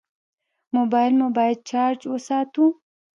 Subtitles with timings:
[0.75, 2.65] موبایل مو باید چارج وساتو.